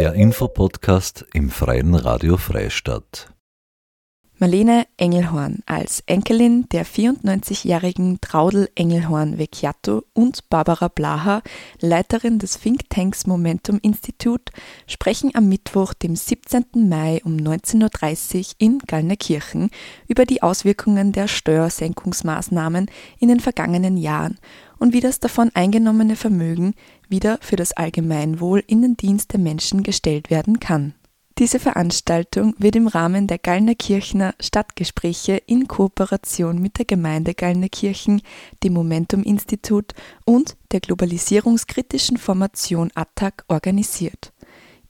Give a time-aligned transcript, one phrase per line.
[0.00, 3.34] Der Infopodcast im Freien Radio Freistadt.
[4.38, 11.42] Marlene Engelhorn als Enkelin der 94-jährigen Traudel Engelhorn Vecchiato und Barbara Blaha,
[11.82, 14.52] Leiterin des Thinktanks Momentum Institut,
[14.86, 16.88] sprechen am Mittwoch, dem 17.
[16.88, 19.68] Mai um 19.30 Uhr in Gallnerkirchen
[20.08, 24.38] über die Auswirkungen der Steuersenkungsmaßnahmen in den vergangenen Jahren
[24.78, 26.72] und wie das davon eingenommene Vermögen
[27.10, 30.94] wieder für das Allgemeinwohl in den Dienst der Menschen gestellt werden kann.
[31.40, 38.20] Diese Veranstaltung wird im Rahmen der Gallnerkirchener Stadtgespräche in Kooperation mit der Gemeinde Gallnerkirchen,
[38.62, 39.94] dem Momentum Institut
[40.26, 44.34] und der globalisierungskritischen Formation ATTAC organisiert.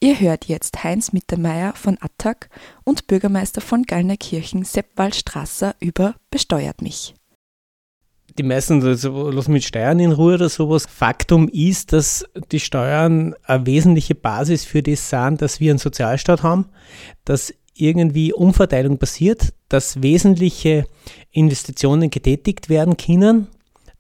[0.00, 2.48] Ihr hört jetzt Heinz Mittermeier von ATTAC
[2.82, 7.14] und Bürgermeister von Gallnerkirchen Sepp Waldstrasser über Besteuert mich
[8.42, 10.86] die meisten lassen mit Steuern in Ruhe oder sowas.
[10.88, 16.42] Faktum ist, dass die Steuern eine wesentliche Basis für das sind, dass wir einen Sozialstaat
[16.42, 16.66] haben,
[17.24, 20.87] dass irgendwie Umverteilung passiert, dass wesentliche
[21.30, 23.48] Investitionen getätigt werden können.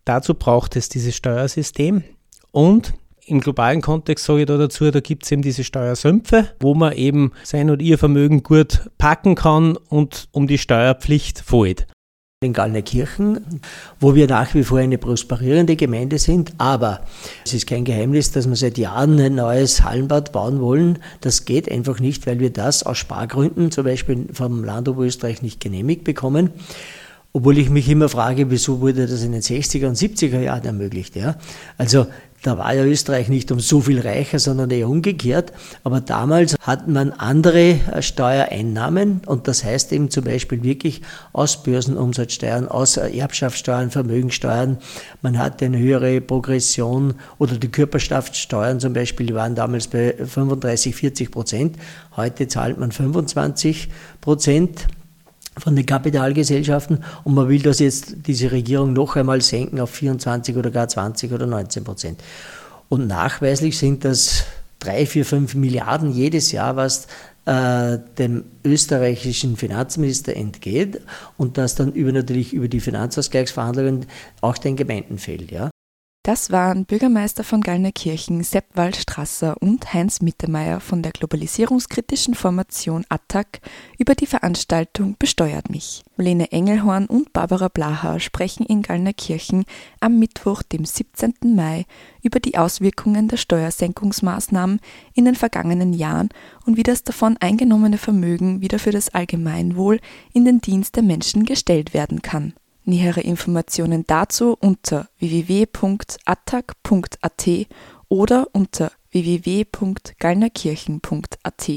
[0.04, 2.02] Dazu braucht es dieses Steuersystem
[2.50, 2.94] und
[3.26, 6.94] im globalen Kontext sage ich da dazu, da gibt es eben diese Steuersümpfe, wo man
[6.94, 11.86] eben sein oder ihr Vermögen gut packen kann und um die Steuerpflicht fällt
[12.42, 13.60] in Gallnerkirchen,
[14.00, 16.54] wo wir nach wie vor eine prosperierende Gemeinde sind.
[16.56, 17.02] Aber
[17.44, 21.00] es ist kein Geheimnis, dass wir seit Jahren ein neues Hallenbad bauen wollen.
[21.20, 25.60] Das geht einfach nicht, weil wir das aus Spargründen zum Beispiel vom Land Oberösterreich nicht
[25.60, 26.48] genehmigt bekommen.
[27.34, 31.16] Obwohl ich mich immer frage, wieso wurde das in den 60er und 70er Jahren ermöglicht.
[31.16, 31.36] Ja?
[31.76, 32.06] Also
[32.42, 35.52] da war ja Österreich nicht um so viel reicher, sondern eher umgekehrt.
[35.84, 41.02] Aber damals hat man andere äh, Steuereinnahmen und das heißt eben zum Beispiel wirklich
[41.32, 44.78] aus Börsenumsatzsteuern, aus äh, Erbschaftssteuern, Vermögensteuern.
[45.22, 50.94] Man hatte eine höhere Progression oder die Körperschaftssteuern zum Beispiel die waren damals bei 35,
[50.96, 51.76] 40 Prozent.
[52.16, 53.88] Heute zahlt man 25
[54.20, 54.88] Prozent
[55.60, 60.56] von den Kapitalgesellschaften und man will das jetzt, diese Regierung noch einmal senken auf 24
[60.56, 62.20] oder gar 20 oder 19 Prozent.
[62.88, 64.44] Und nachweislich sind das
[64.80, 67.06] 3, 4, 5 Milliarden jedes Jahr, was
[67.46, 71.00] äh, dem österreichischen Finanzminister entgeht
[71.36, 74.06] und das dann über natürlich über die Finanzausgleichsverhandlungen
[74.40, 75.50] auch den Gemeinden fällt.
[75.50, 75.70] Ja.
[76.22, 83.62] Das waren Bürgermeister von Gallnerkirchen Sepp Waldstrasser und Heinz Mittermeier von der globalisierungskritischen Formation ATTAC
[83.96, 86.02] über die Veranstaltung Besteuert mich.
[86.18, 89.64] Lene Engelhorn und Barbara Blaha sprechen in Gallnerkirchen
[90.00, 91.32] am Mittwoch, dem 17.
[91.56, 91.86] Mai,
[92.22, 94.80] über die Auswirkungen der Steuersenkungsmaßnahmen
[95.14, 96.28] in den vergangenen Jahren
[96.66, 100.00] und wie das davon eingenommene Vermögen wieder für das Allgemeinwohl
[100.34, 102.52] in den Dienst der Menschen gestellt werden kann.
[102.84, 107.48] Nähere Informationen dazu unter www.attac.at
[108.08, 111.70] oder unter www.gallnerkirchen.at.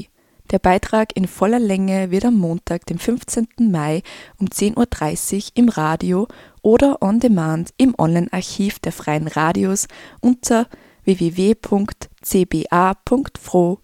[0.50, 3.46] Der Beitrag in voller Länge wird am Montag, dem 15.
[3.58, 4.02] Mai
[4.38, 6.28] um 10.30 Uhr im Radio
[6.62, 9.88] oder on demand im Online-Archiv der Freien Radios
[10.20, 10.68] unter
[11.04, 12.10] www.cba.fro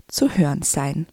[0.08, 1.06] zu hören sein